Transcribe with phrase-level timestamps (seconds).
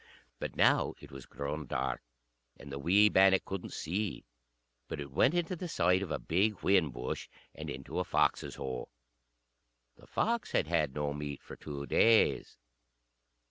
[0.39, 2.01] But now it was grown dark,
[2.57, 4.25] and the wee bannock couldn't see;
[4.87, 8.55] but it went into the side of a big whin bush, and into a fox's
[8.55, 8.89] hole.
[9.97, 12.57] The fox had had no meat for two days.